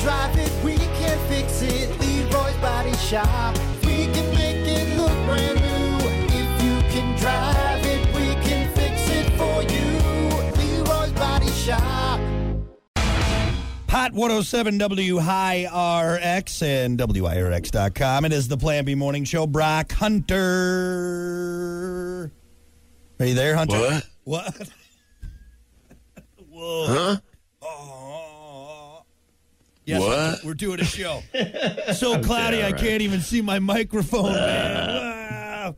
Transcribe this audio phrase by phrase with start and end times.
[0.00, 1.90] drive it, we can fix it.
[2.00, 3.56] Leroy's Body Shop.
[3.84, 5.98] We can make it look brand new.
[6.32, 9.98] If you can drive it, we can fix it for you.
[10.56, 12.20] Leroy's Body Shop.
[13.90, 18.24] Hot 107 WIRX and WIRX.com.
[18.24, 19.46] It is the Plan B Morning Show.
[19.46, 20.40] Brock Hunter.
[23.18, 24.02] Are you there, Hunter?
[24.24, 24.54] What?
[24.54, 24.54] What?
[26.50, 26.86] Whoa.
[26.86, 27.16] Huh?
[29.90, 30.44] Yes, What?
[30.44, 31.22] We're doing a show.
[31.94, 35.00] so cloudy, all I can't even see my microphone, man.
[35.66, 35.74] Wow.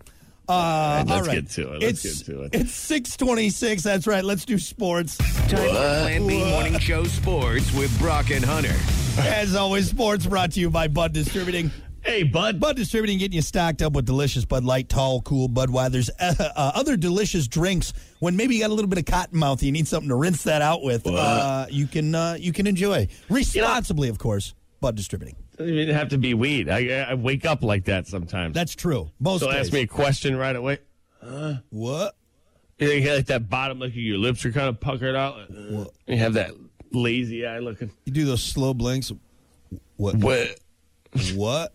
[0.48, 1.34] Uh, let's all right.
[1.36, 1.82] get to it.
[1.82, 2.54] Let's it's, get to it.
[2.54, 3.82] It's 626.
[3.82, 4.22] That's right.
[4.22, 5.16] Let's do sports.
[5.16, 8.74] Time for Plan B Morning Show Sports with Brock and Hunter.
[9.18, 11.70] As always, sports brought to you by Bud Distributing.
[12.02, 12.58] Hey, bud.
[12.58, 16.72] Bud Distributing getting you stocked up with delicious Bud Light, tall, cool Budweiser's, uh, uh,
[16.74, 17.92] other delicious drinks.
[18.18, 20.42] When maybe you got a little bit of cotton mouth, you need something to rinse
[20.42, 21.06] that out with.
[21.06, 24.54] Uh, you can uh, you can enjoy responsibly, of course.
[24.80, 25.36] Bud Distributing.
[25.56, 26.68] Doesn't have to be weed.
[26.68, 28.54] I, I wake up like that sometimes.
[28.54, 29.12] That's true.
[29.20, 29.66] Most so days.
[29.66, 30.78] ask me a question right away.
[31.70, 32.16] what?
[32.78, 35.48] You get like that bottom, like your lips are kind of puckered out.
[35.50, 36.50] You have that
[36.90, 37.92] lazy eye looking.
[38.06, 39.12] You do those slow blinks.
[39.96, 40.16] What?
[40.16, 40.58] What?
[41.34, 41.74] What?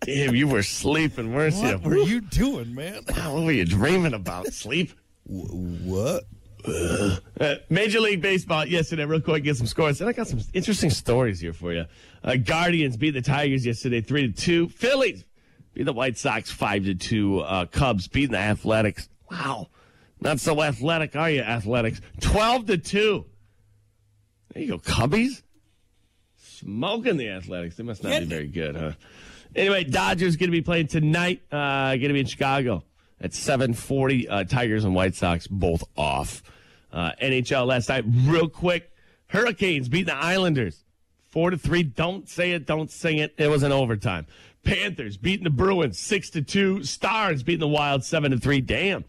[0.00, 1.72] Damn, you were sleeping, weren't you?
[1.72, 3.02] What were you doing, man?
[3.14, 4.52] What were you dreaming about?
[4.52, 4.92] Sleep?
[5.24, 6.24] What?
[6.64, 7.16] Uh,
[7.68, 10.00] Major League Baseball yesterday, real quick, get some scores.
[10.00, 11.84] And I got some interesting stories here for you.
[12.24, 14.68] Uh, Guardians beat the Tigers yesterday, three to two.
[14.68, 15.24] Phillies
[15.74, 17.40] beat the White Sox five to two.
[17.40, 19.08] Uh, Cubs beating the Athletics.
[19.30, 19.68] Wow,
[20.20, 22.00] not so athletic, are you, Athletics?
[22.20, 23.26] Twelve to two.
[24.52, 25.42] There you go, Cubbies.
[26.62, 27.76] Smoking the Athletics.
[27.76, 28.92] They must not be very good, huh?
[29.54, 31.42] Anyway, Dodgers going to be playing tonight.
[31.50, 32.84] Uh, going to be in Chicago
[33.20, 34.26] at 7:40.
[34.30, 36.42] Uh, Tigers and White Sox both off.
[36.92, 38.90] Uh, NHL last night, real quick.
[39.26, 40.84] Hurricanes beating the Islanders
[41.30, 41.82] four to three.
[41.82, 43.34] Don't say it, don't sing it.
[43.38, 44.26] It was an overtime.
[44.62, 46.84] Panthers beating the Bruins six to two.
[46.84, 48.60] Stars beating the Wild seven to three.
[48.60, 49.04] Damn.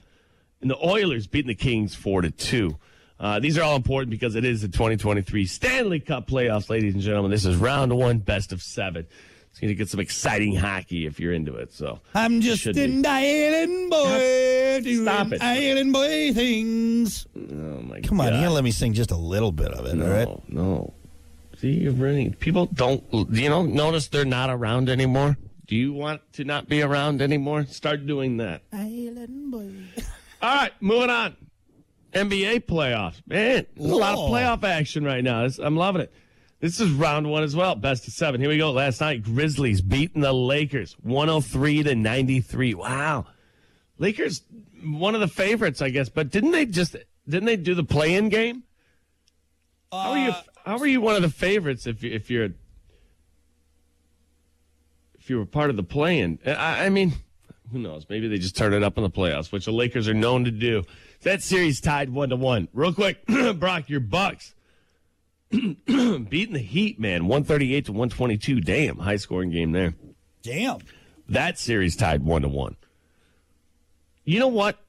[0.62, 2.78] And the Oilers beating the Kings four to two.
[3.24, 7.02] Uh, these are all important because it is the 2023 Stanley Cup playoffs, ladies and
[7.02, 7.32] gentlemen.
[7.32, 9.08] This is round one, best of seven.
[9.50, 11.72] It's going to get some exciting hockey if you're into it.
[11.72, 12.84] So I'm just be.
[12.84, 15.42] an island boy doing Stop it.
[15.42, 17.26] island boy things.
[17.38, 17.40] oh
[17.84, 18.10] my god.
[18.10, 20.12] Come on, you gotta let me sing just a little bit of it, No, all
[20.12, 20.50] right?
[20.50, 20.94] no.
[21.60, 22.34] See, you're running.
[22.34, 23.04] People don't.
[23.32, 23.64] You know?
[23.64, 25.38] Notice they're not around anymore.
[25.66, 27.64] Do you want to not be around anymore?
[27.68, 28.64] Start doing that.
[28.74, 29.72] Island boy.
[30.42, 31.38] All right, moving on.
[32.14, 33.22] NBA playoffs.
[33.28, 35.44] Man, a lot of playoff action right now.
[35.44, 36.14] This- I'm loving it.
[36.60, 37.76] This is round one as well.
[37.76, 38.40] Best of seven.
[38.40, 38.72] Here we go.
[38.72, 42.74] Last night, Grizzlies beating the Lakers 103 to 93.
[42.76, 43.26] Wow.
[43.98, 44.44] Lakers,
[44.82, 46.08] one of the favorites, I guess.
[46.08, 46.96] But didn't they just
[47.28, 48.64] didn't they do the play-in game?
[49.92, 50.30] How are you?
[50.30, 52.50] Uh, How are you one of the favorites if you, if you're
[55.20, 56.40] if you were part of the play-in?
[56.46, 57.14] I, I mean,
[57.72, 58.06] who knows?
[58.10, 60.52] Maybe they just turn it up in the playoffs, which the Lakers are known to
[60.52, 60.84] do.
[61.24, 62.68] That series tied one to one.
[62.74, 63.26] Real quick,
[63.56, 64.54] Brock, your Bucks
[65.52, 68.60] beating the Heat, man, one thirty eight to one twenty two.
[68.62, 69.94] Damn, high scoring game there.
[70.42, 70.80] Damn.
[71.30, 72.76] That series tied one to one.
[74.26, 74.80] You know what,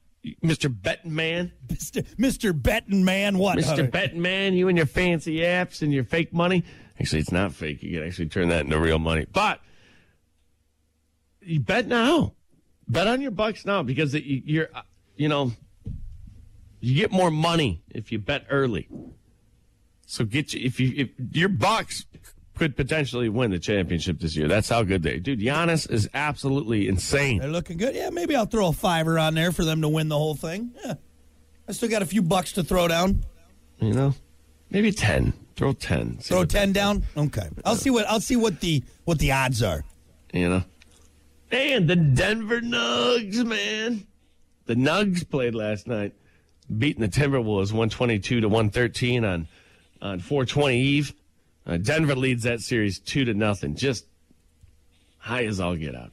[0.41, 2.03] Mister Betting Man, Mr.
[2.15, 2.61] Mr.
[2.61, 3.55] Betting Man, what?
[3.55, 3.83] Mister?
[3.85, 6.63] Betting Man, you and your fancy apps and your fake money.
[6.99, 7.81] Actually, it's not fake.
[7.83, 9.25] You can actually turn that into real money.
[9.31, 9.59] But
[11.41, 12.33] you bet now.
[12.87, 14.81] Bet on your Bucks now because you- you're, uh,
[15.15, 15.51] you know,
[16.85, 18.87] you get more money if you bet early.
[20.05, 22.05] So get you if you if your Bucks
[22.55, 24.47] could potentially win the championship this year.
[24.47, 25.39] That's how good they, dude.
[25.39, 27.39] Giannis is absolutely insane.
[27.39, 27.95] They're looking good.
[27.95, 30.71] Yeah, maybe I'll throw a fiver on there for them to win the whole thing.
[30.85, 30.93] Yeah.
[31.67, 33.25] I still got a few bucks to throw down.
[33.79, 34.13] You know,
[34.69, 35.33] maybe ten.
[35.55, 36.19] Throw ten.
[36.19, 37.03] See Throw ten down.
[37.17, 39.83] Okay, I'll see what I'll see what the what the odds are.
[40.31, 40.63] You know,
[41.49, 44.05] and the Denver Nugs, man.
[44.65, 46.13] The Nugs played last night,
[46.77, 49.47] beating the Timberwolves one twenty two to one thirteen on
[50.01, 51.13] on four twenty Eve.
[51.67, 53.75] Uh, Denver leads that series two to nothing.
[53.75, 54.05] Just
[55.17, 56.11] high as all get out.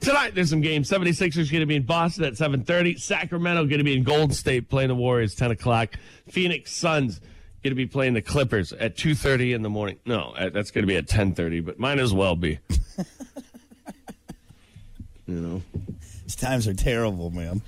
[0.00, 0.88] Tonight there's some games.
[0.88, 3.00] 76ers going to be in Boston at 7:30.
[3.00, 5.96] Sacramento going to be in Golden State playing the Warriors 10 o'clock.
[6.28, 7.20] Phoenix Suns
[7.64, 9.98] going to be playing the Clippers at 2:30 in the morning.
[10.06, 12.60] No, uh, that's going to be at 10:30, but might as well be.
[15.26, 15.62] you know,
[16.24, 17.60] These times are terrible, man.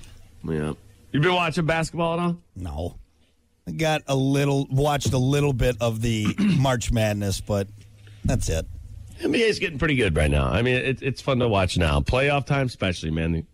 [0.43, 0.73] yeah.
[1.11, 2.37] You been watching basketball at all?
[2.55, 2.97] No,
[3.67, 6.27] I got a little watched a little bit of the
[6.59, 7.67] March Madness, but
[8.23, 8.65] that's it.
[9.19, 10.47] NBA's getting pretty good right now.
[10.47, 11.99] I mean, it, it's fun to watch now.
[11.99, 13.45] Playoff time, especially, man.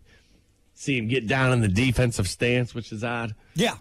[0.74, 3.34] See him get down in the defensive stance, which is odd.
[3.54, 3.74] Yeah,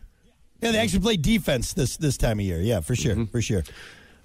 [0.61, 2.59] Yeah, they actually play defense this this time of year.
[2.59, 3.63] Yeah, for sure, for sure.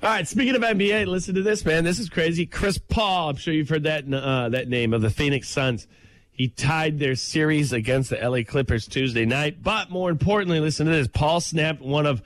[0.02, 1.84] All right, speaking of NBA, listen to this, man.
[1.84, 2.46] This is crazy.
[2.46, 5.86] Chris Paul, I'm sure you've heard that uh, that name of the Phoenix Suns.
[6.32, 9.62] He tied their series against the LA Clippers Tuesday night.
[9.62, 11.06] But more importantly, listen to this.
[11.06, 12.22] Paul snapped one of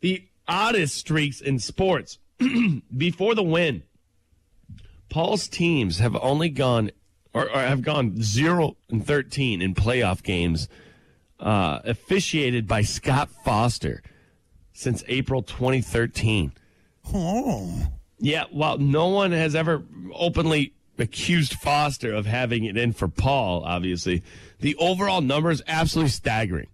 [0.00, 2.18] the oddest streaks in sports.
[2.96, 3.84] Before the win,
[5.08, 6.90] Paul's teams have only gone
[7.32, 10.68] or, or have gone 0 and 13 in playoff games
[11.40, 14.02] uh, officiated by Scott Foster
[14.72, 16.52] since April 2013.
[17.12, 19.82] Oh, Yeah, while no one has ever
[20.14, 24.22] openly accused Foster of having it in for Paul, obviously,
[24.60, 26.68] the overall number is absolutely staggering.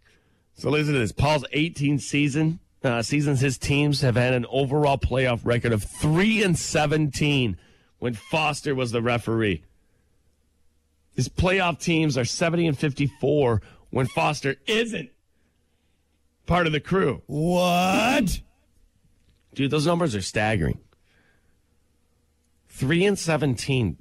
[0.55, 4.96] So listen to this: Paul's 18 season uh, seasons, his teams have had an overall
[4.96, 7.56] playoff record of three and 17
[7.99, 9.62] when Foster was the referee.
[11.14, 15.11] His playoff teams are 70 and 54 when Foster isn't
[16.46, 17.23] part of the crew.
[17.26, 18.40] what?
[19.52, 20.78] Dude, those numbers are staggering.
[22.69, 23.99] Three and seventeen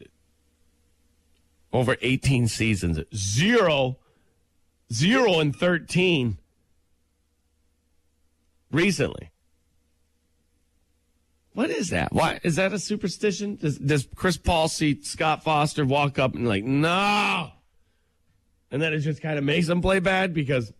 [1.71, 2.99] over eighteen seasons.
[3.15, 3.97] Zero,
[4.91, 6.37] zero and thirteen
[8.71, 9.31] recently.
[11.53, 12.13] What is that?
[12.13, 13.55] Why is that a superstition?
[13.55, 17.49] Does, does Chris Paul see Scott Foster walk up and like no,
[18.71, 20.71] and then it just kind of makes him play bad because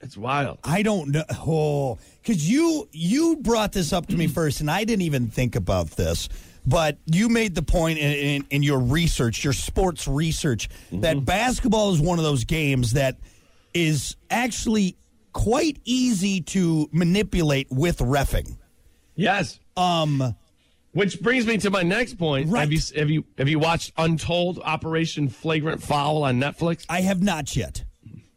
[0.00, 0.58] it's wild.
[0.64, 1.24] I don't know.
[1.30, 5.54] Oh, because you you brought this up to me first, and I didn't even think
[5.54, 6.28] about this.
[6.64, 11.92] But you made the point in, in, in your research, your sports research, that basketball
[11.92, 13.18] is one of those games that
[13.74, 14.96] is actually
[15.32, 18.56] quite easy to manipulate with refing.
[19.14, 19.58] Yes.
[19.76, 20.36] Um,
[20.92, 22.50] Which brings me to my next point.
[22.50, 22.60] Right.
[22.60, 26.84] Have you have you have you watched Untold Operation Flagrant Foul on Netflix?
[26.88, 27.84] I have not yet.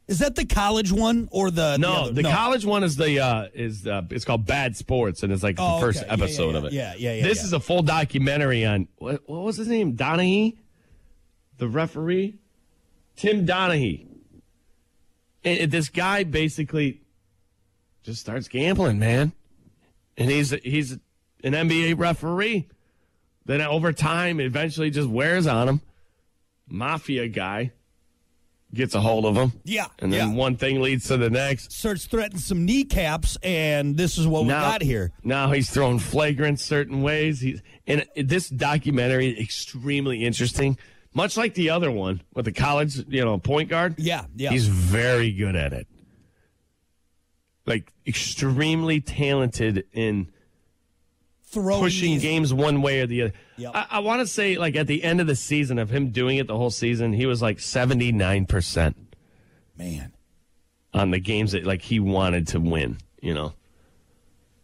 [0.07, 2.13] Is that the college one or the No, other?
[2.13, 5.55] the college one is the uh is uh it's called Bad Sports and it's like
[5.57, 6.07] Oh, the first okay.
[6.07, 6.73] Yeah, episode yeah, of it.
[6.73, 7.43] yeah, yeah, yeah, This yeah.
[7.45, 9.95] is a full documentary on what, what was his name?
[9.97, 10.57] Donaghy?
[11.57, 12.37] The referee?
[13.15, 14.05] Tim Donaghy.
[15.43, 17.01] And, and this guy basically
[18.03, 19.31] just starts gambling, man.
[20.17, 20.91] And he's he's
[21.43, 22.67] an NBA referee.
[23.45, 25.81] Then over time, eventually just wears on him.
[26.67, 27.71] Mafia guy
[28.75, 29.53] gets a hold of him.
[29.63, 30.35] Yeah, And then yeah.
[30.35, 31.71] one thing leads to the next.
[31.71, 35.11] starts threatening some kneecaps, and this is what we got here.
[35.23, 37.39] Now he's throwing flagrant certain ways.
[37.41, 40.77] He's and this documentary is extremely interesting.
[41.13, 43.95] Much like the other one with the college, you know, point guard.
[43.97, 44.49] Yeah, yeah.
[44.51, 45.87] He's very good at it.
[47.65, 50.27] Like extremely talented in
[51.55, 53.33] Throwing pushing these- games one way or the other.
[53.57, 53.71] Yep.
[53.73, 56.37] I, I want to say, like at the end of the season of him doing
[56.37, 58.95] it the whole season, he was like seventy nine percent
[59.77, 60.11] man.
[60.93, 62.97] on the games that like he wanted to win.
[63.21, 63.53] You know,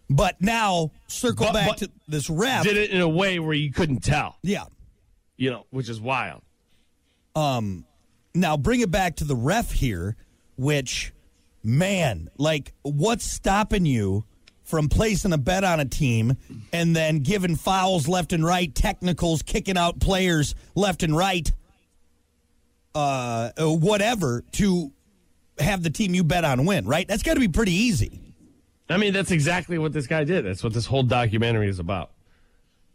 [0.09, 2.63] But now circle But- back but- to this ref.
[2.63, 4.37] did it in a way where you couldn't tell.
[4.43, 4.65] Yeah.
[5.37, 6.41] You know, which is wild.
[7.35, 7.85] Um
[8.35, 10.15] now bring it back to the ref here,
[10.57, 11.13] which,
[11.63, 14.25] man, like, what's stopping you
[14.71, 16.37] from placing a bet on a team
[16.71, 21.51] and then giving fouls left and right, technicals, kicking out players left and right,
[22.95, 24.91] uh, whatever, to
[25.59, 27.05] have the team you bet on win, right?
[27.05, 28.21] That's got to be pretty easy.
[28.89, 30.45] I mean, that's exactly what this guy did.
[30.45, 32.11] That's what this whole documentary is about.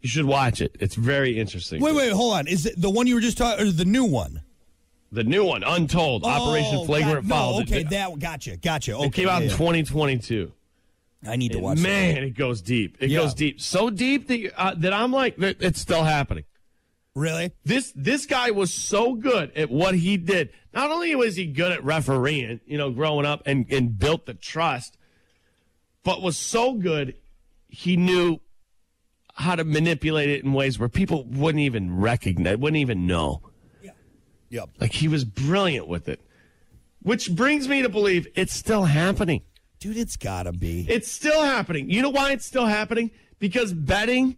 [0.01, 0.75] You should watch it.
[0.79, 1.79] It's very interesting.
[1.79, 2.47] Wait, wait, hold on.
[2.47, 4.41] Is it the one you were just talking, or the new one?
[5.11, 7.61] The new one, Untold, Operation Oh, Flagrant God, Foul.
[7.61, 8.95] Okay, that gotcha, gotcha.
[8.95, 10.51] Okay, it came out yeah, in 2022.
[11.25, 11.79] I need to watch.
[11.79, 12.23] Man, that.
[12.23, 12.97] it goes deep.
[12.99, 13.19] It Yeah.
[13.19, 13.59] goes deep.
[13.61, 16.43] So deep that, uh, that I'm like, it's still happening.
[17.15, 17.51] really?
[17.65, 20.49] This this guy was so good at what he did.
[20.73, 24.35] Not only was he good at refereeing, you know, growing up and, and built the
[24.35, 24.97] trust,
[26.03, 27.15] but was so good
[27.67, 28.39] he knew
[29.33, 33.41] how to manipulate it in ways where people wouldn't even recognize, wouldn't even know.
[33.83, 33.91] Yeah.
[34.49, 34.69] Yep.
[34.79, 36.21] Like he was brilliant with it.
[37.01, 39.41] Which brings me to believe it's still happening.
[39.79, 40.85] Dude, it's gotta be.
[40.89, 41.89] It's still happening.
[41.89, 43.11] You know why it's still happening?
[43.39, 44.37] Because betting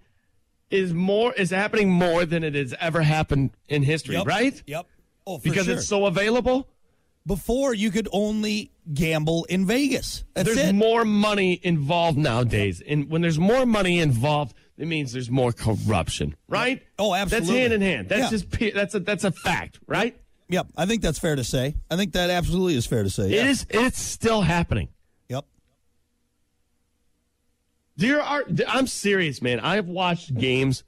[0.70, 4.28] is more is happening more than it has ever happened in history, Yep.
[4.28, 4.64] right?
[4.68, 4.86] Yep.
[5.26, 5.76] Oh, for Because sure.
[5.76, 6.68] it's so available.
[7.26, 10.24] Before you could only gamble in Vegas.
[10.34, 10.74] That's there's it.
[10.74, 12.82] more money involved nowadays.
[12.88, 16.82] And when there's more money involved, it means there's more corruption, right?
[16.98, 17.48] Oh, absolutely.
[17.50, 18.10] That's hand in hand.
[18.10, 18.30] That's Yeah.
[18.30, 20.20] just that's a that's a fact, right?
[20.50, 20.68] Yep.
[20.76, 21.76] I think that's fair to say.
[21.92, 23.26] I think that absolutely is fair to say.
[23.28, 23.46] It yeah.
[23.48, 24.88] is it's still happening.
[25.28, 25.46] Yep.
[28.00, 28.46] There are.
[28.68, 29.60] I'm serious, man.
[29.60, 30.84] I've watched games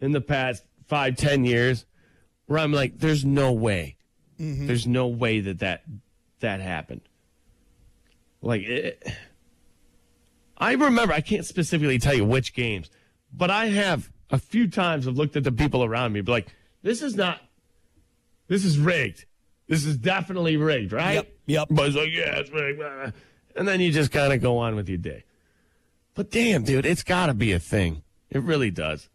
[0.00, 1.84] in the past five, ten years
[2.46, 3.96] where I'm like, "There's no way.
[4.38, 4.68] Mm-hmm.
[4.68, 5.82] There's no way that that
[6.38, 7.00] that happened."
[8.40, 9.04] Like, it,
[10.56, 12.88] I remember, I can't specifically tell you which games,
[13.32, 16.54] but I have a few times have looked at the people around me, be like,
[16.82, 17.40] this is not,
[18.46, 19.24] this is rigged.
[19.66, 21.14] This is definitely rigged, right?
[21.14, 21.68] Yep, yep.
[21.68, 22.80] But it's like, yeah, it's rigged.
[23.56, 25.24] And then you just kind of go on with your day.
[26.18, 28.02] But damn, dude, it's got to be a thing.
[28.28, 29.08] It really does.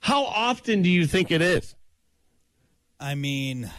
[0.00, 1.76] How often do you think it is?
[2.98, 3.70] I mean,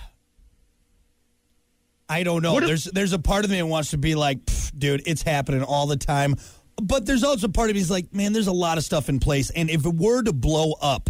[2.07, 2.57] I don't know.
[2.57, 4.39] If- there's there's a part of me that wants to be like,
[4.77, 6.35] dude, it's happening all the time.
[6.81, 9.09] But there's also a part of me is like, man, there's a lot of stuff
[9.09, 11.09] in place, and if it were to blow up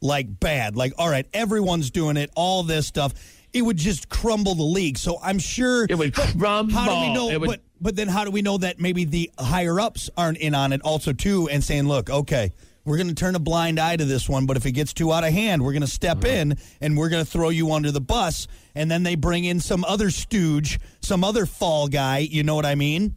[0.00, 3.14] like bad, like all right, everyone's doing it, all this stuff,
[3.52, 4.98] it would just crumble the league.
[4.98, 6.74] So I'm sure It would crumble.
[6.74, 7.30] How do we know?
[7.30, 10.38] It would- but but then how do we know that maybe the higher ups aren't
[10.38, 12.52] in on it also too and saying, look, okay,
[12.84, 15.12] we're going to turn a blind eye to this one, but if it gets too
[15.12, 16.50] out of hand, we're going to step mm-hmm.
[16.50, 18.46] in and we're going to throw you under the bus.
[18.74, 22.18] And then they bring in some other stooge, some other fall guy.
[22.18, 23.16] You know what I mean?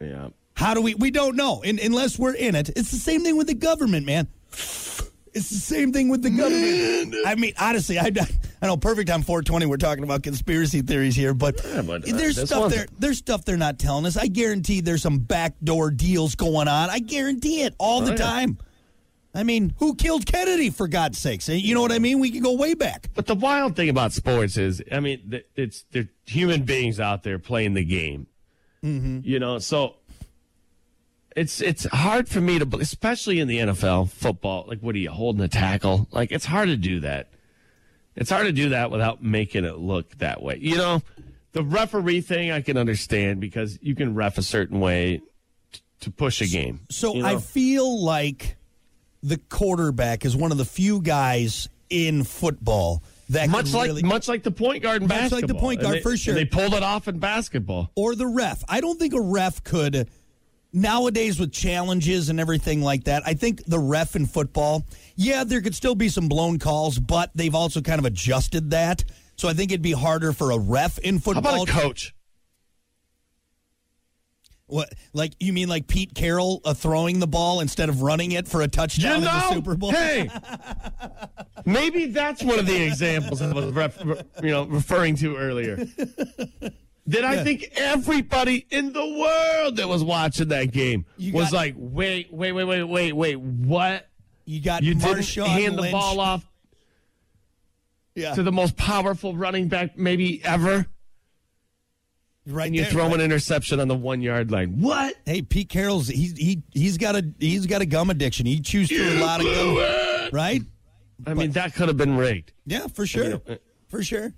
[0.00, 0.28] yeah.
[0.54, 0.94] How do we?
[0.94, 2.68] We don't know in, unless we're in it.
[2.70, 4.28] It's the same thing with the government, man.
[4.52, 7.16] It's the same thing with the government.
[7.26, 8.10] I mean, honestly, I,
[8.62, 9.66] I know perfect time 420.
[9.66, 12.86] We're talking about conspiracy theories here, but, but, uh, there's stuff there.
[12.96, 14.16] There's stuff they're not telling us.
[14.16, 16.88] I guarantee there's some backdoor deals going on.
[16.88, 18.16] I guarantee it all the Oh, yeah.
[18.16, 18.58] time.
[19.34, 21.48] I mean, who killed Kennedy for God's sakes?
[21.48, 22.20] You know what I mean?
[22.20, 23.08] We can go way back.
[23.14, 27.38] But the wild thing about sports is, I mean, it's they're human beings out there
[27.40, 28.26] playing the game.
[28.84, 29.20] Mm-hmm.
[29.24, 29.96] You know, so
[31.34, 34.66] it's it's hard for me to, especially in the NFL football.
[34.68, 36.06] Like, what are you holding a tackle?
[36.10, 37.31] Like, it's hard to do that.
[38.16, 40.58] It's hard to do that without making it look that way.
[40.60, 41.02] You know,
[41.52, 45.20] the referee thing I can understand because you can ref a certain way
[45.72, 46.80] t- to push a game.
[46.90, 47.28] So you know?
[47.28, 48.56] I feel like
[49.22, 54.28] the quarterback is one of the few guys in football that much like really, much
[54.28, 55.38] like the point guard in basketball.
[55.38, 56.34] Much like the point point guard, they- for sure.
[56.34, 57.90] They pulled it off in basketball.
[57.94, 58.62] or the ref.
[58.68, 60.08] I don't think a ref could
[60.72, 63.22] nowadays with challenges and everything like that.
[63.26, 64.86] I think the ref in football,
[65.16, 69.04] yeah, there could still be some blown calls, but they've also kind of adjusted that.
[69.36, 71.62] So I think it'd be harder for a ref in How football.
[71.62, 72.14] about a coach?
[74.66, 78.48] What, like you mean like Pete Carroll uh, throwing the ball instead of running it
[78.48, 79.90] for a touchdown you know, in the Super Bowl?
[79.90, 80.30] Hey,
[81.66, 84.02] maybe that's one of the examples I was ref,
[84.42, 85.86] you know referring to earlier.
[87.06, 91.56] That I think everybody in the world that was watching that game You was got-
[91.56, 94.08] like, wait, wait, wait, wait, wait, wait, what?
[94.44, 96.48] You got You Marshawn didn't hand the ball off
[98.14, 100.86] yeah, to the most powerful running back maybe ever,
[102.46, 103.14] right and you there, throw right?
[103.14, 104.80] an interception on the one yard line.
[104.80, 105.16] What?
[105.24, 108.44] Hey, Pete Carroll's he's he he's got a he's got a gum addiction.
[108.46, 110.62] He chews through a lot of gum, right?
[111.26, 112.52] I mean, that could have been rigged.
[112.66, 113.54] Yeah, for sure, mean, uh,
[113.88, 114.34] for sure.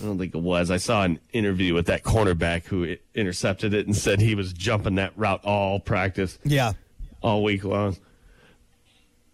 [0.00, 0.70] I don't think it was.
[0.70, 4.94] I saw an interview with that cornerback who intercepted it and said he was jumping
[4.94, 6.72] that route all practice, Yeah,
[7.22, 7.96] all week long.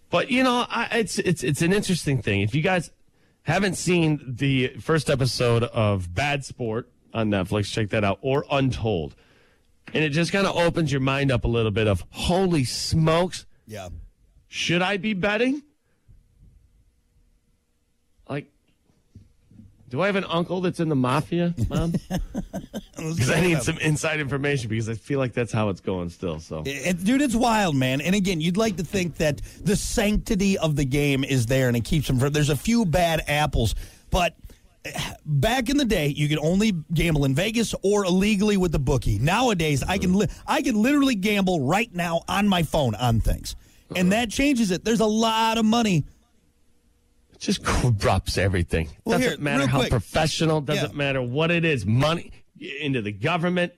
[0.09, 2.41] But you know, I, it's it's it's an interesting thing.
[2.41, 2.91] If you guys
[3.43, 9.15] haven't seen the first episode of Bad Sport on Netflix, check that out, or Untold,
[9.93, 11.87] and it just kind of opens your mind up a little bit.
[11.87, 13.89] Of holy smokes, yeah.
[14.47, 15.63] should I be betting?
[18.29, 18.51] Like,
[19.89, 21.93] do I have an uncle that's in the mafia, mom?
[22.97, 26.39] Because I need some inside information because I feel like that's how it's going still.
[26.39, 28.01] So It- dude, it's wild, man.
[28.01, 31.77] And again, you'd like to think that the sanctity of the game is there and
[31.77, 32.33] it keeps them from.
[32.33, 33.75] There's a few bad apples,
[34.09, 34.35] but
[34.83, 38.79] eh, back in the day, you could only gamble in Vegas or illegally with the
[38.79, 39.19] bookie.
[39.19, 43.55] Nowadays, I can li- I can literally gamble right now on my phone on things,
[43.95, 44.83] and that changes it.
[44.83, 46.03] There's a lot of money.
[47.39, 48.89] Just corrupts everything.
[49.05, 49.89] Well, doesn't here, matter how quick.
[49.91, 50.61] professional.
[50.61, 50.97] Doesn't Yeah.
[50.97, 51.85] matter what it is.
[51.85, 52.31] Money
[52.81, 53.73] into the government,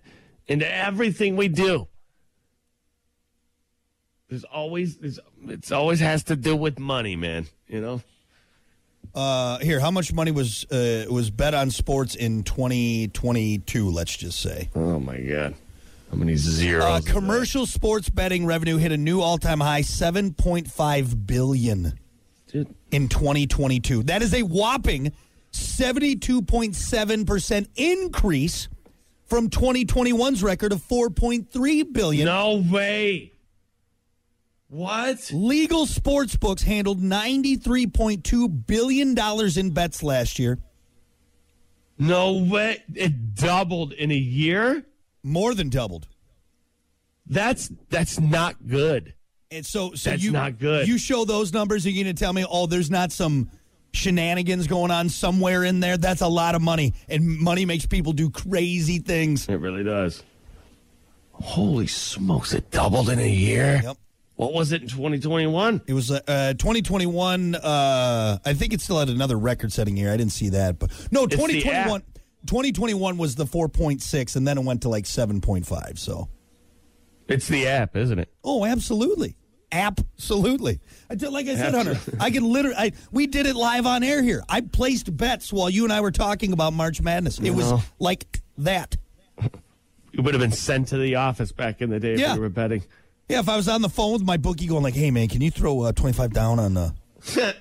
[0.47, 1.87] into everything we do.
[4.29, 7.47] There's always there's it's always has to do with money, man.
[7.67, 8.01] You know.
[9.15, 13.89] Uh, here, how much money was uh, was bet on sports in 2022?
[13.89, 14.69] Let's just say.
[14.75, 15.55] Oh my god.
[16.11, 16.83] How many zeros?
[16.83, 21.99] Uh, commercial sports betting revenue hit a new all-time high, 7.5 billion.
[22.91, 24.03] In 2022.
[24.03, 25.13] That is a whopping
[25.51, 28.67] 72.7% increase
[29.25, 32.25] from 2021's record of 4.3 billion.
[32.25, 33.33] No way.
[34.69, 35.31] What?
[35.33, 40.59] Legal sports books handled 93.2 billion dollars in bets last year,
[41.97, 42.83] No way.
[42.93, 44.85] It doubled in a year?
[45.23, 46.07] more than doubled.
[47.25, 49.13] That's that's not good.
[49.51, 50.87] And so, so That's you not good.
[50.87, 53.49] You show those numbers, are you going to tell me, oh, there's not some
[53.93, 55.97] shenanigans going on somewhere in there.
[55.97, 59.49] That's a lot of money, and money makes people do crazy things.
[59.49, 60.23] It really does.
[61.31, 62.53] Holy smokes!
[62.53, 63.79] It doubled in a year.
[63.83, 63.97] Yep.
[64.35, 65.81] What was it in 2021?
[65.87, 67.55] It was uh, uh, 2021.
[67.55, 70.13] Uh, I think it still had another record-setting year.
[70.13, 72.01] I didn't see that, but no, the 2021.
[72.45, 75.97] 2021 was the 4.6, and then it went to like 7.5.
[75.97, 76.29] So,
[77.27, 78.29] It's the app, isn't it?
[78.43, 79.35] oh, absolutely,
[79.71, 80.79] absolutely.
[81.09, 82.75] I did, like I said, Hunter, I could literally.
[82.77, 84.43] I, we did it live on air here.
[84.49, 87.39] I placed bets while you and I were talking about March Madness.
[87.39, 88.97] It was like that.
[90.11, 92.35] You would have been sent to the office back in the day if Yeah.
[92.35, 92.83] you were betting.
[93.29, 95.39] Yeah, if I was on the phone with my bookie, going like, "Hey, man, can
[95.41, 96.91] you throw uh, 25 down on?" Uh,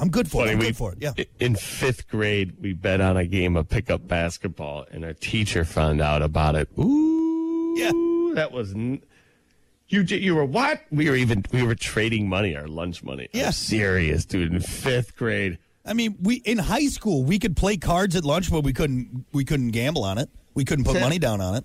[0.00, 0.50] I'm good for it.
[0.50, 0.98] I'm we- good for it.
[1.00, 1.12] Yeah.
[1.40, 6.00] In fifth grade, we bet on a game of pickup basketball, and our teacher found
[6.00, 6.68] out about it.
[6.78, 7.92] Ooh, Yeah.
[8.34, 8.72] that was.
[8.74, 9.00] N-
[9.88, 10.82] you j- you were what?
[10.90, 13.28] We were even we were trading money, our lunch money.
[13.34, 13.50] I'm Yeah.
[13.50, 14.52] serious, dude.
[14.52, 18.50] In fifth grade, I mean, we in high school we could play cards at lunch,
[18.50, 20.28] but we couldn't we couldn't gamble on it.
[20.54, 21.64] We couldn't put money down on it.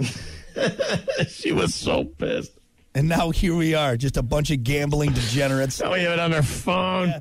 [1.28, 2.52] she was so pissed.
[2.94, 5.80] And now here we are, just a bunch of gambling degenerates.
[5.80, 7.08] Now we have it on our phone.
[7.08, 7.20] Yeah.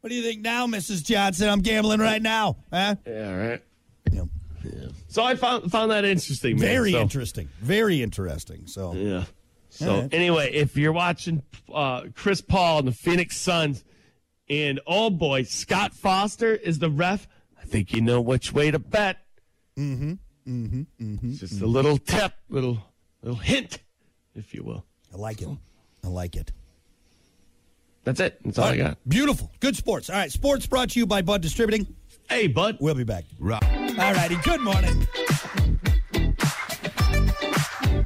[0.00, 1.04] What do you think now, Mrs.
[1.04, 1.48] Johnson?
[1.48, 2.56] I'm gambling right now.
[2.72, 2.96] Huh?
[3.06, 3.62] Yeah, right.
[4.12, 4.22] Yeah.
[5.08, 6.56] So I found found that interesting.
[6.56, 6.66] Man.
[6.66, 7.48] Very So- interesting.
[7.60, 8.66] Very interesting.
[8.66, 9.24] So Yeah.
[9.70, 10.14] So All right.
[10.14, 13.84] anyway, if you're watching uh, Chris Paul and the Phoenix Suns,
[14.48, 17.28] and oh boy, Scott Foster is the ref,
[17.60, 19.18] I think you know which way to bet.
[19.76, 20.12] Mm-hmm.
[20.48, 20.82] Mm-hmm.
[21.04, 21.32] Mm-hmm.
[21.34, 22.78] Just a little tip, little
[23.22, 23.80] little hint,
[24.34, 24.84] if you will.
[25.12, 25.48] I like it.
[26.04, 26.52] I like it.
[28.04, 28.38] That's it.
[28.44, 28.98] That's all I got.
[29.06, 29.50] Beautiful.
[29.60, 30.08] Good sports.
[30.08, 30.30] All right.
[30.30, 31.86] Sports brought to you by Bud Distributing.
[32.30, 32.78] Hey, bud.
[32.80, 33.24] We'll be back.
[33.40, 33.64] Rock.
[33.98, 34.36] All righty.
[34.36, 35.08] Good morning.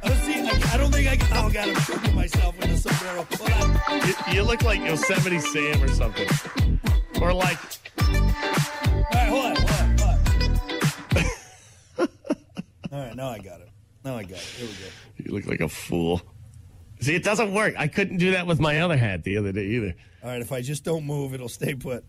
[0.03, 1.27] Oh, see, I, I don't think I can.
[1.37, 3.27] Oh, God, I'm choking myself with a sombrero.
[4.05, 6.29] You, you look like Yosemite Sam or something,
[7.21, 7.57] or like
[7.99, 8.07] All
[9.13, 10.09] right, hold on, hold on, hold
[11.99, 12.09] on.
[12.93, 13.69] All right, now I got it.
[14.05, 14.39] Now I got it.
[14.39, 15.29] Here we go.
[15.29, 16.21] you look like a fool.
[17.01, 17.73] See, it doesn't work.
[17.77, 19.93] I couldn't do that with my other hat the other day either.
[20.23, 22.05] All right, if I just don't move, it'll stay put.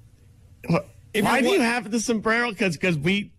[0.69, 0.89] What?
[1.13, 2.53] If Why do you have the sombrero?
[2.53, 3.33] Because we,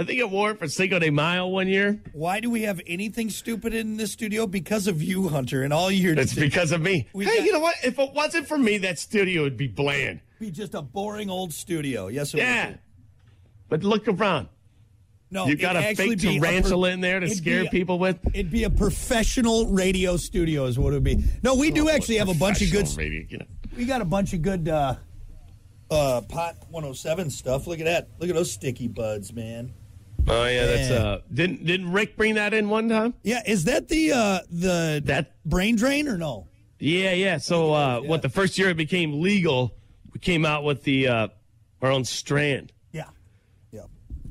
[0.00, 2.00] I think I wore it for Cinco de Mayo one year.
[2.14, 4.46] Why do we have anything stupid in this studio?
[4.46, 7.06] Because of you, Hunter, and all you're It's because of me.
[7.12, 7.74] We hey, got- you know what?
[7.84, 10.20] If it wasn't for me, that studio would be bland.
[10.38, 12.08] be just a boring old studio.
[12.08, 12.76] Yes, it Yeah.
[13.68, 14.48] But look around.
[15.30, 17.98] No, You got a fake be a tarantula per- in there to scare a- people
[17.98, 18.18] with.
[18.32, 21.22] It'd be a professional radio studio, is what it would be.
[21.42, 22.88] No, we do actually have a bunch of good.
[22.96, 23.46] Radio, you know.
[23.76, 24.96] We got a bunch of good uh,
[25.90, 27.66] uh, pot 107 stuff.
[27.66, 28.08] Look at that.
[28.18, 29.72] Look at those sticky buds, man.
[30.28, 31.20] Oh yeah, that's uh.
[31.32, 33.14] Didn't didn't Rick bring that in one time?
[33.22, 36.46] Yeah, is that the uh, the That brain drain or no?
[36.78, 37.38] yeah yeah.
[37.38, 38.08] So uh, Yeah.
[38.08, 39.74] what the first year it became legal,
[40.12, 41.28] we came out with the uh,
[41.82, 43.04] our own strand Yeah,
[43.72, 43.82] yeah.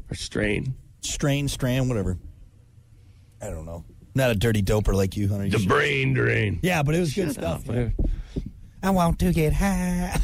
[0.10, 0.73] or strain.
[1.02, 2.17] Strain, strand, whatever.
[3.41, 3.84] I don't know.
[4.15, 5.45] Not a dirty doper like you, Hunter.
[5.45, 6.60] You The should- brain drain.
[6.62, 7.69] yeah, but it was good Shut stuff.
[7.69, 7.91] up.
[8.84, 10.19] I want to get high.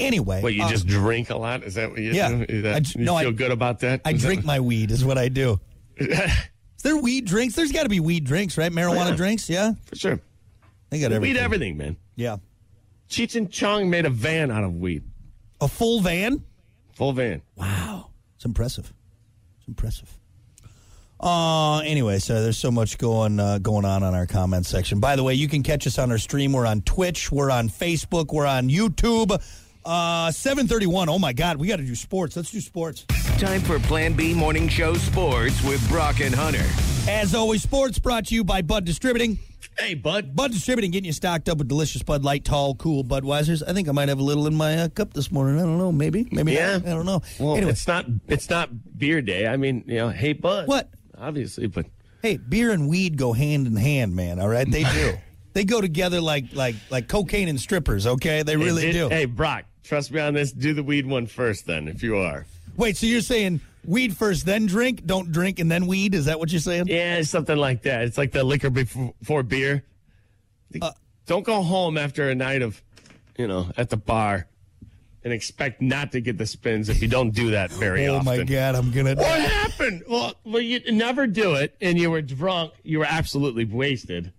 [0.00, 1.62] Anyway, What you uh, just drink a lot?
[1.64, 2.44] Is that what you Yeah.
[2.44, 2.62] do?
[2.62, 4.00] That, I you no, I- feel good about that?
[4.04, 5.60] I Is that- drink my weed, is what I do.
[5.98, 7.54] Is there weed drinks?
[7.56, 8.70] There's got to be weed drinks, right?
[8.70, 9.16] Marijuana Yeah.
[9.16, 9.72] drinks, yeah.
[9.86, 10.20] for sure.
[10.90, 11.36] They got Weed everything.
[11.36, 11.96] everything, man.
[12.16, 12.36] Yeah,
[13.10, 15.02] Cheech and Chong made a van out of weed.
[15.60, 16.42] a full van.
[16.94, 17.42] Full van.
[17.56, 18.92] Wow, it's impressive.
[19.58, 20.08] It's impressive.
[21.20, 25.00] Uh anyway, so there's so much going uh, going on on our comment section.
[25.00, 26.52] By the way, you can catch us on our stream.
[26.52, 29.36] We're on Twitch, we're on Facebook, we're on YouTube.
[29.88, 31.08] Uh 731.
[31.08, 32.36] Oh my god, we got to do sports.
[32.36, 33.04] Let's do sports.
[33.38, 36.64] Time for Plan B Morning Show Sports with Brock and Hunter.
[37.10, 39.38] As always, sports brought to you by Bud Distributing.
[39.78, 40.36] Hey, bud.
[40.36, 43.62] Bud Distributing getting you stocked up with delicious Bud Light, tall, cool Budweisers.
[43.66, 45.58] I think I might have a little in my uh, cup this morning.
[45.58, 45.90] I don't know.
[45.90, 46.28] Maybe.
[46.32, 46.76] Maybe Yeah.
[46.78, 46.86] not.
[46.86, 47.22] I don't know.
[47.40, 49.46] Well, anyway, it's not it's not beer day.
[49.46, 50.68] I mean, you know, hey, bud.
[50.68, 50.90] What?
[51.16, 51.86] Obviously, but
[52.20, 54.38] hey, beer and weed go hand in hand, man.
[54.38, 55.14] All right, they do.
[55.54, 58.06] they go together like like like cocaine and strippers.
[58.06, 59.08] Okay, they really Hey, do.
[59.08, 60.52] Hey, Brock, trust me on this.
[60.52, 62.46] Do the weed one first, then, if you are.
[62.76, 65.04] Wait, so you're saying weed first, then drink?
[65.06, 66.14] Don't drink and then weed?
[66.14, 66.86] Is that what you're saying?
[66.86, 68.02] Yeah, something like that.
[68.02, 69.84] It's like the liquor before, beer.
[70.80, 70.92] Uh,
[71.26, 72.80] Don't go home after a night of,
[73.36, 74.46] you know, at the bar,
[75.24, 78.28] and expect not to get the spins if you don't do that very oh often.
[78.28, 79.14] Oh my god, I'm gonna.
[79.14, 80.04] What happened?
[80.08, 82.74] Well, well, you never do it, and you were drunk.
[82.82, 84.32] You were absolutely wasted.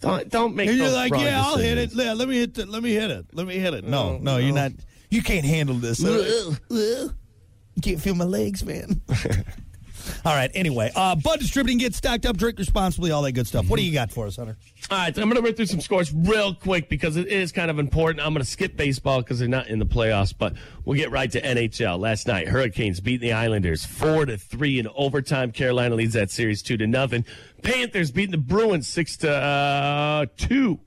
[0.00, 0.68] Don't don't make.
[0.68, 1.92] And you're those like, wrong yeah, I'll hit it.
[1.92, 2.68] Yeah, let me hit it.
[2.68, 3.26] Let me hit it.
[3.32, 3.84] Let me hit it.
[3.84, 4.72] No, No, no, you're not.
[5.10, 6.00] You can't handle this.
[6.00, 9.00] You can't feel my legs, man.
[10.24, 10.50] All right.
[10.54, 13.68] Anyway, uh, Bud Distributing, get stocked up, drink responsibly, all that good stuff.
[13.68, 14.56] What do you got for us, Hunter?
[14.90, 17.70] All right, I'm going to run through some scores real quick because it is kind
[17.70, 18.24] of important.
[18.24, 21.30] I'm going to skip baseball because they're not in the playoffs, but we'll get right
[21.30, 21.98] to NHL.
[21.98, 25.52] Last night, Hurricanes beat the Islanders four to three in overtime.
[25.52, 27.24] Carolina leads that series two to nothing.
[27.62, 30.80] Panthers beating the Bruins six to uh, two.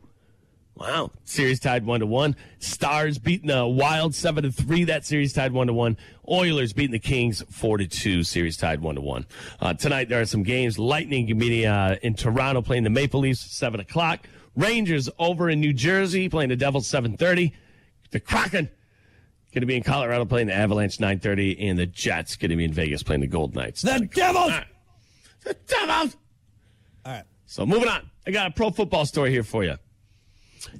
[0.76, 1.12] Wow.
[1.26, 2.36] Series tied one to one.
[2.58, 4.86] Stars beating the Wild seven to three.
[4.86, 5.96] That series tied one to one.
[6.28, 8.24] Oilers beating the Kings four to two.
[8.24, 9.28] Series tied one to one.
[9.60, 10.80] Uh, tonight there are some games.
[10.80, 14.28] Lightning meeting uh, in Toronto playing the Maple Leafs seven o'clock.
[14.56, 17.54] Rangers over in New Jersey playing the Devils seven thirty.
[18.10, 18.70] The Kraken
[19.54, 22.56] going to be in Colorado playing the Avalanche nine thirty, and the Jets going to
[22.56, 23.84] be in Vegas playing the Gold Knights.
[23.84, 24.52] The Devils!
[24.52, 24.66] Right.
[25.44, 26.18] The Devils.
[27.52, 29.76] So moving on, I got a pro football story here for you.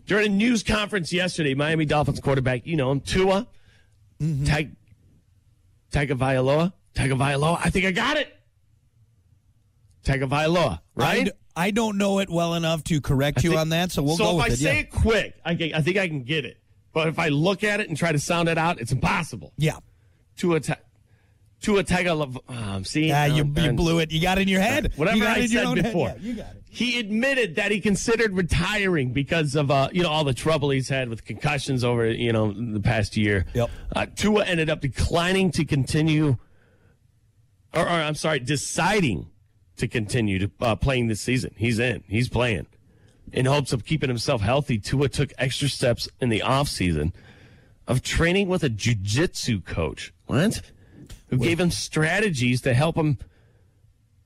[0.08, 3.46] During a news conference yesterday, Miami Dolphins quarterback, you know him, Tua,
[4.46, 4.74] Tag,
[5.92, 7.60] Tagovailoa, Tagovailoa.
[7.62, 8.34] I think I got it.
[10.06, 11.30] Tagovailoa, I, right?
[11.58, 14.24] I don't know it well enough to correct you think- on that, so we'll so
[14.24, 14.58] go if with I it.
[14.58, 14.80] say yeah.
[14.80, 16.58] it quick, I, can, I think I can get it.
[16.94, 19.52] But if I look at it and try to sound it out, it's impossible.
[19.58, 19.76] yeah.
[20.38, 20.76] Tua, ta-
[21.62, 22.40] Tua Tagovailoa.
[22.50, 24.10] Um, see, Yeah, you, um, you blew it.
[24.12, 24.94] You got it in your head.
[24.96, 25.86] Whatever you got I it in your said own head.
[25.86, 26.08] before.
[26.08, 26.61] Yeah, you got it.
[26.74, 30.88] He admitted that he considered retiring because of uh, you know all the trouble he's
[30.88, 33.46] had with concussions over you know the past year.
[33.54, 33.70] Yep.
[33.94, 36.38] Uh, Tua ended up declining to continue,
[37.74, 39.28] or, or I'm sorry, deciding
[39.76, 41.54] to continue to uh, playing this season.
[41.58, 42.06] He's in.
[42.08, 42.68] He's playing.
[43.34, 47.12] In hopes of keeping himself healthy, Tua took extra steps in the offseason
[47.86, 50.14] of training with a jujitsu coach.
[50.26, 50.62] What?
[51.28, 53.18] Who gave him strategies to help him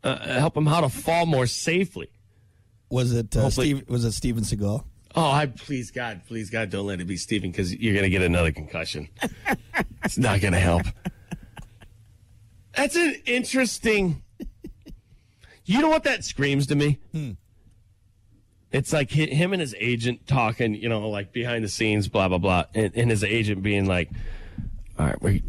[0.04, 2.12] uh, help him how to fall more safely.
[2.90, 3.88] Was it uh, Steve?
[3.90, 4.84] Was it Steven Seagal?
[5.16, 8.10] Oh, I please God, please God, don't let it be Steven because you're going to
[8.10, 9.08] get another concussion.
[10.04, 10.84] it's not going to help.
[12.76, 14.24] That's an interesting.
[15.64, 17.00] You know what that screams to me?
[18.72, 22.38] It's like him and his agent talking, you know, like behind the scenes, blah blah
[22.38, 24.10] blah, and, and his agent being like,
[25.00, 25.44] "All right, we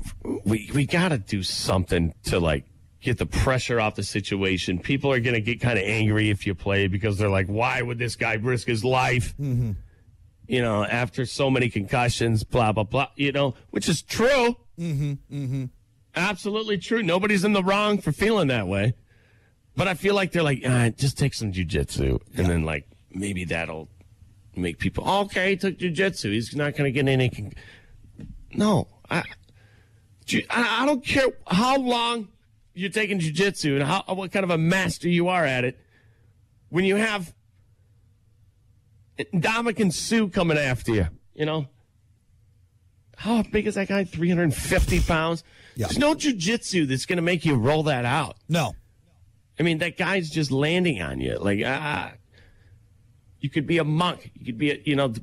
[0.45, 2.65] we we got to do something to like."
[3.07, 4.81] Get the pressure off the situation.
[4.81, 7.81] People are going to get kind of angry if you play because they're like, why
[7.81, 9.33] would this guy risk his life?
[10.49, 14.57] you know, after so many concussions, blah, blah, blah, you know, which is true.
[14.77, 15.13] Mm-hmm.
[15.31, 15.65] Mm-hmm.
[16.17, 17.01] Absolutely true.
[17.01, 18.95] Nobody's in the wrong for feeling that way.
[19.77, 22.21] But I feel like they're like, ah, just take some jujitsu.
[22.37, 23.89] And then, like, maybe that'll
[24.57, 26.33] make people, oh, okay, he took jujitsu.
[26.33, 27.29] He's not going to get any.
[27.29, 27.53] Con-.
[28.53, 28.89] No.
[29.09, 29.23] I
[30.51, 32.27] I don't care how long
[32.77, 35.79] you're taking jujitsu and how what kind of a master you are at it.
[36.69, 37.35] When you have
[39.19, 41.69] Ndamukong Suh coming after you, you know.
[43.17, 44.05] How big is that guy?
[44.05, 45.43] 350 pounds?
[45.75, 45.87] Yeah.
[45.87, 48.37] There's no jujitsu that's going to make you roll that out.
[48.47, 48.75] No.
[49.59, 51.39] I mean, that guy's just landing on you.
[51.39, 52.13] Like, ah,
[53.41, 54.33] you could be a monk.
[54.35, 55.15] You could be, a, you know,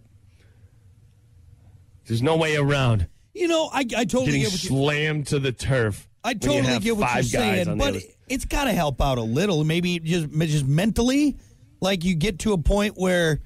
[2.07, 5.37] there's no way around You know, I, I totally getting get what you, slammed to
[5.37, 6.07] the turf.
[6.23, 9.63] I totally get what you're saying, but other- it's got to help out a little.
[9.63, 11.37] Maybe just just mentally,
[11.81, 13.41] like you get to a point where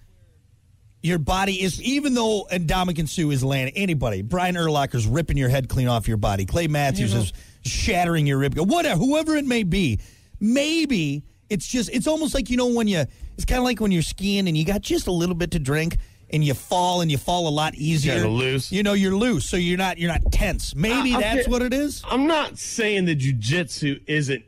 [1.01, 5.69] your body is, even though Ndamukong Suh is landing, anybody, Brian Urlacher's ripping your head
[5.69, 9.99] clean off your body, Clay Matthews is shattering your rib, whatever, whoever it may be.
[10.39, 13.91] Maybe it's just, it's almost like you know when you, it's kind of like when
[13.91, 15.97] you're skiing and you got just a little bit to drink.
[16.29, 18.15] And you fall, and you fall a lot easier.
[18.15, 18.69] Kinda loose.
[18.71, 20.75] You know, you're loose, so you're not you're not tense.
[20.75, 22.01] Maybe Uh, that's what it is.
[22.05, 24.43] I'm not saying the jujitsu isn't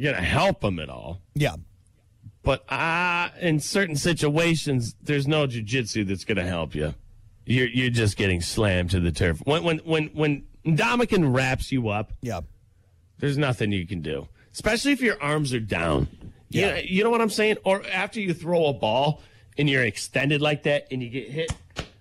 [0.00, 1.20] going to help them at all.
[1.34, 1.54] Yeah.
[2.42, 6.94] But uh, in certain situations, there's no jujitsu that's going to help you.
[7.46, 9.40] You're you're just getting slammed to the turf.
[9.44, 12.40] When when when when Ndamukong wraps you up, Yeah.
[13.18, 14.26] there's nothing you can do.
[14.52, 16.08] Especially if your arms are down.
[16.48, 16.76] Yeah.
[16.78, 17.56] You, you know what I'm saying?
[17.64, 19.22] Or after you throw a ball
[19.58, 21.52] and you're extended like that and you get hit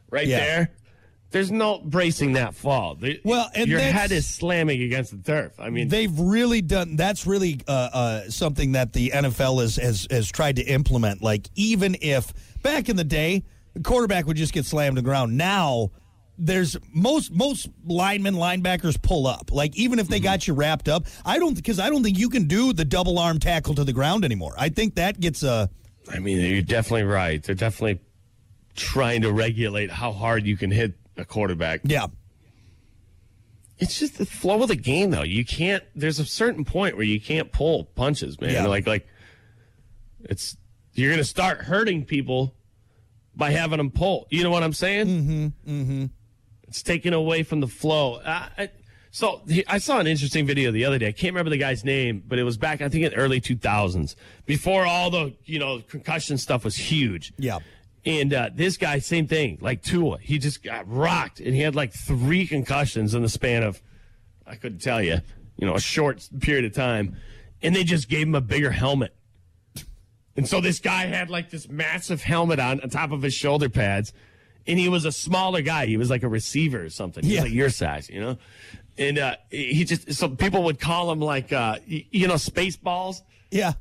[0.10, 0.40] right Yeah.
[0.40, 0.72] there.
[1.32, 2.98] There's no bracing that fall.
[3.24, 5.54] Well, and your head is slamming against the turf.
[5.60, 10.08] I mean, They've really done that's really uh, uh, something that the NFL has, has
[10.12, 11.22] has tried to implement.
[11.24, 12.34] Like even if
[12.64, 15.38] back in the day, the quarterback would just get slammed to the ground.
[15.38, 15.92] Now
[16.38, 19.52] there's most most linemen linebackers pull up.
[19.54, 20.24] Like even if they Mm-hmm.
[20.26, 23.18] got you wrapped up, I don't because I don't think you can do the double
[23.18, 24.54] arm tackle to the ground anymore.
[24.58, 25.70] I think that gets a
[26.14, 27.42] I mean, you're definitely right.
[27.42, 28.02] They're definitely
[28.76, 31.82] trying to regulate how hard you can hit a quarterback.
[31.84, 32.08] yeah
[33.80, 35.24] It's just the flow of the game, though.
[35.24, 35.84] You can't.
[35.96, 38.52] There's a certain point where you can't pull punches, man.
[38.52, 38.68] Yeah.
[38.68, 39.08] Like, like
[40.24, 40.56] it's
[40.94, 42.56] you're gonna start hurting people
[43.36, 44.28] by having them pull.
[44.30, 45.08] You know what I'm saying?
[45.08, 45.46] Mm-hmm.
[45.68, 46.06] Mm-hmm.
[46.68, 48.16] It's taken away from the flow.
[48.16, 48.70] Uh, I,
[49.14, 51.08] So I saw an interesting video the other day.
[51.08, 53.42] I can't remember the guy's name, but it was back, I think, in the early
[53.42, 57.34] 2000s, before all the you know concussion stuff was huge.
[57.38, 57.60] Yeah.
[58.06, 60.18] And uh, this guy, same thing, like Tua.
[60.20, 63.82] He just got rocked, and he had like three concussions in the span of,
[64.48, 65.18] I couldn't tell you,
[65.58, 67.18] you know, a short period of time.
[67.62, 69.14] And they just gave him a bigger helmet.
[70.36, 73.70] And so this guy had like this massive helmet on on top of his shoulder
[73.70, 74.14] pads,
[74.68, 75.86] and he was a smaller guy.
[75.86, 77.24] He was like a receiver or something.
[77.24, 77.44] He Yeah.
[77.44, 78.38] like your size, you know.
[78.98, 83.74] And uh, he just so people would call him like uh, you know Spaceballs, Yeah.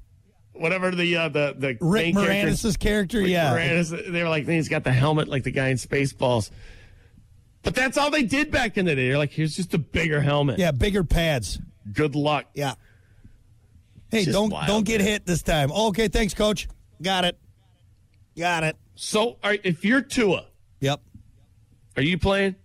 [0.52, 3.52] whatever the uh, the the Rick main character- Moranis' character, Rick yeah.
[3.54, 6.50] Moranis, they were like, he's got the helmet like the guy in Spaceballs.
[7.62, 9.08] But that's all they did back in the day.
[9.08, 10.58] They're like, here's just a bigger helmet.
[10.58, 11.58] Yeah, bigger pads.
[11.92, 12.46] Good luck.
[12.54, 12.74] Yeah.
[14.10, 15.08] Hey, Just don't wild, don't get man.
[15.08, 15.70] hit this time.
[15.70, 16.68] okay, thanks, coach.
[17.02, 17.38] Got it.
[18.36, 18.76] Got it.
[18.96, 20.46] So, right, if you're Tua,
[20.80, 21.00] Yep.
[21.96, 22.56] are you playing?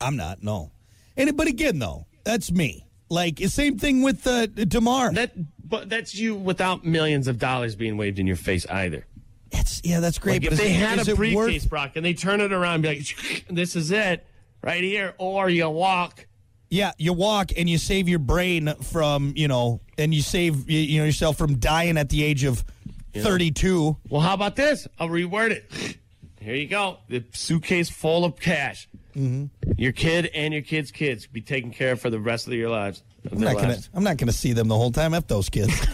[0.00, 0.42] I'm not.
[0.42, 0.72] No.
[1.16, 2.86] And but again, though, that's me.
[3.08, 5.12] Like same thing with uh, Damar.
[5.12, 5.32] That,
[5.68, 9.06] but that's you without millions of dollars being waved in your face either.
[9.50, 10.42] That's yeah, that's great.
[10.42, 12.74] Like but if they it- had a briefcase, worth- Brock, and they turn it around
[12.74, 14.24] and be like, this is it,
[14.62, 16.26] right here, or you walk.
[16.70, 20.78] Yeah, you walk and you save your brain from you know, and you save you-
[20.78, 22.64] you know yourself from dying at the age of
[23.12, 23.96] thirty-two.
[24.08, 24.86] Well, how about this?
[25.00, 25.96] I'll reword it.
[26.40, 26.98] Here you go.
[27.08, 28.88] The suitcase full of cash.
[29.14, 29.72] Mm-hmm.
[29.76, 32.70] Your kid and your kid's kids be taken care of for the rest of your
[32.70, 33.02] lives.
[33.26, 33.68] of I'm not gonna.
[33.68, 33.90] lives.
[33.92, 35.12] I'm not gonna see them the whole time.
[35.14, 35.72] F those kids.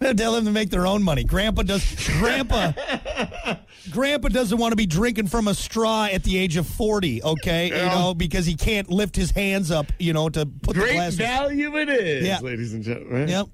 [0.00, 1.24] Tell them to make their own money.
[1.24, 1.82] Grandpa does.
[2.20, 2.72] Grandpa.
[3.90, 7.20] Grandpa doesn't want to be drinking from a straw at the age of forty.
[7.22, 9.86] Okay, you know because he can't lift his hands up.
[9.98, 11.14] You know to put the Great glass.
[11.14, 12.38] value it is, Yeah.
[12.40, 13.28] ladies and gentlemen.
[13.28, 13.46] Yep.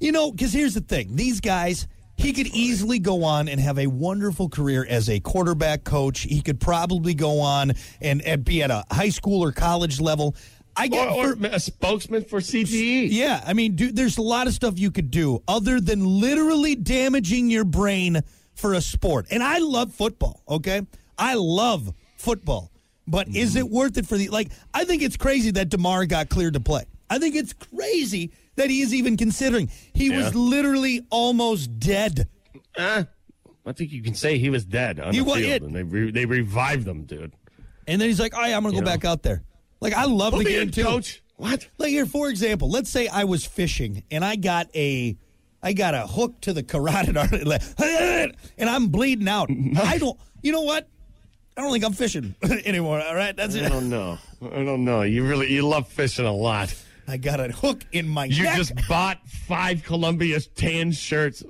[0.00, 1.86] You know, because here's the thing: these guys,
[2.20, 6.20] he could easily go on and have a wonderful career as a quarterback coach.
[6.20, 10.36] He could probably go on and, and be at a high school or college level.
[10.76, 13.08] I get or for- a spokesman for CTE.
[13.10, 16.74] yeah, I mean, dude, there's a lot of stuff you could do other than literally
[16.74, 18.20] damaging your brain
[18.54, 19.26] for a sport.
[19.30, 20.86] And I love football, okay?
[21.18, 22.70] I love football.
[23.06, 23.58] But is mm-hmm.
[23.58, 26.60] it worth it for the like I think it's crazy that Damar got cleared to
[26.60, 26.84] play.
[27.08, 28.30] I think it's crazy
[28.60, 29.70] that he is even considering.
[29.94, 32.28] He was literally almost dead.
[32.76, 33.04] Uh,
[33.66, 35.74] I think you can say he was dead on He the wa- field, it- and
[35.74, 37.32] they re- they revived him, dude.
[37.86, 38.90] And then he's like, "Oh, yeah, I'm going to go know.
[38.90, 39.42] back out there."
[39.80, 40.84] Like I love Put the me game in, too.
[40.84, 41.22] coach.
[41.36, 41.66] What?
[41.78, 45.16] Like here, for example, let's say I was fishing and I got a,
[45.62, 47.42] I got a hook to the carotid artery,
[48.58, 49.48] and I'm bleeding out.
[49.76, 50.18] I don't.
[50.42, 50.88] You know what?
[51.56, 53.00] I don't think I'm fishing anymore.
[53.02, 53.64] All right, that's it.
[53.64, 54.18] I don't know.
[54.42, 55.02] I don't know.
[55.02, 56.74] You really you love fishing a lot.
[57.10, 58.56] I got a hook in my You neck.
[58.56, 61.42] just bought five Columbia tan shirts.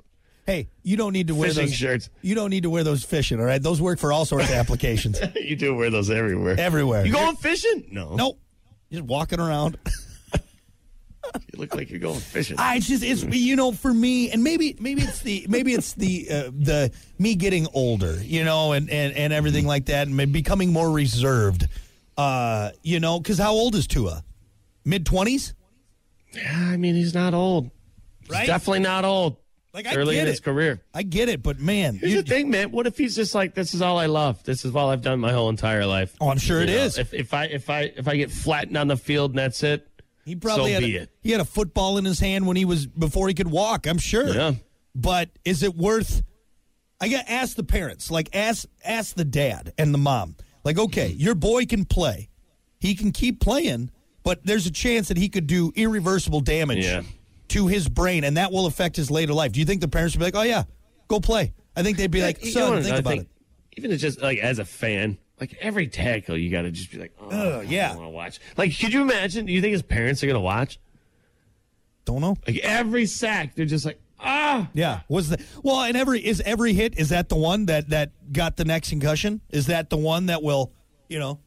[0.47, 2.11] hey, you don't need to wear Fishing those shirts.
[2.23, 3.39] You don't need to wear those fishing.
[3.39, 5.21] All right, those work for all sorts of applications.
[5.37, 6.57] You do wear those everywhere.
[6.59, 7.05] Everywhere.
[7.05, 7.89] You going fishing?
[7.91, 8.15] No.
[8.15, 8.39] nope,
[8.91, 9.77] just walking around.
[11.53, 12.57] You look like you're going fishing.
[12.59, 16.27] I just it's you know for me and maybe maybe it's the maybe it's the
[16.29, 20.33] uh, the me getting older you know and and, and everything like that and maybe
[20.33, 21.69] becoming more reserved
[22.17, 24.25] uh you know because how old is Tua
[24.91, 25.55] mid twenties
[26.35, 27.71] yeah, I mean he's not old.
[28.21, 28.47] He's Right?
[28.47, 29.37] definitely not old.
[29.75, 30.81] like I Early get in it his career.
[30.95, 32.71] I get it but man Here's you- the thing, man.
[32.71, 34.43] What if he's just like, this is all I love.
[34.45, 36.15] This is all I've done my whole entire life.
[36.21, 36.99] Oh, I'm sure You it know, is.
[36.99, 39.87] If, if I if I if I get flattened on the field and that's it,
[40.25, 41.11] he probably so had be a, it.
[41.21, 43.99] he had a football in his hand when he was before he could walk I'm
[43.99, 44.53] sure Yeah.
[44.95, 46.23] but is it worth
[47.01, 50.37] I got ask the parents, like ask ask the dad and the mom.
[50.63, 51.21] Like, okay, mm-hmm.
[51.21, 52.29] your boy can play.
[52.79, 53.91] He can keep playing,
[54.23, 57.03] but there's a chance that he could do irreversible damage Yeah.
[57.49, 59.53] to his brain and that will affect his later life.
[59.53, 60.65] Do you think the parents would be like, "Oh yeah,
[61.09, 63.29] go play." I think they'd be like, You "Son, know, think I about think it."
[63.79, 66.99] Even it's just like as a fan, like every tackle, you got to just be
[66.99, 67.29] like, oh,
[67.61, 67.93] Ugh, yeah.
[67.93, 68.41] I want to watch.
[68.57, 69.47] Like, could you imagine?
[69.47, 70.79] Do you think his parents are gonna watch?
[72.05, 72.37] Don't know.
[72.47, 74.69] Like every sack, they're just like, ah.
[74.75, 78.33] Yeah, was the well, and every is every hit is that the one that that
[78.33, 79.41] got the next concussion?
[79.51, 80.73] Is that the one that will,
[81.09, 81.39] you know?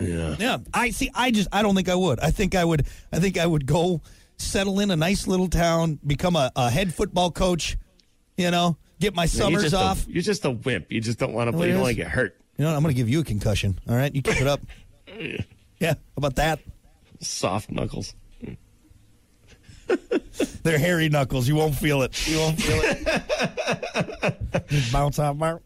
[0.00, 0.36] Yeah.
[0.38, 1.10] Yeah, I see.
[1.14, 2.20] I just I don't think I would.
[2.20, 2.86] I think I would.
[3.12, 4.02] I think I would go
[4.38, 7.76] settle in a nice little town, become a, a head football coach.
[8.36, 10.06] You know, get my You're summers a- off.
[10.08, 10.92] you're just a wimp.
[10.92, 11.68] You just don't want to play.
[11.68, 12.38] You don't want to get hurt.
[12.58, 13.78] You know, I'm going to give you a concussion.
[13.88, 14.60] All right, you keep it up.
[15.78, 16.60] Yeah, how about that?
[17.20, 18.14] Soft knuckles.
[20.62, 21.46] They're hairy knuckles.
[21.48, 22.26] You won't feel it.
[22.26, 24.36] You won't feel it.
[24.68, 25.62] Just bounce off bounce.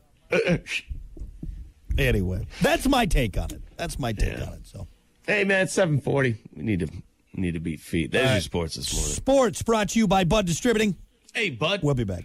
[1.99, 3.63] Anyway, that's my take on it.
[3.81, 4.45] That's my take Yeah.
[4.45, 4.67] on it.
[4.67, 4.87] So,
[5.27, 6.37] Hey man, it's seven forty.
[6.55, 6.89] We need to
[7.33, 8.11] need to beat feet.
[8.11, 9.13] There's All your sports this morning.
[9.15, 10.97] sports brought to you by Bud Distributing.
[11.33, 11.81] Hey bud.
[11.83, 12.25] We'll be back.